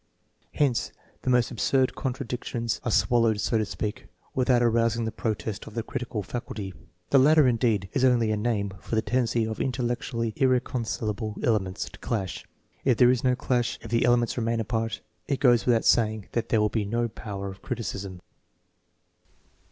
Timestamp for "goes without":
15.39-15.85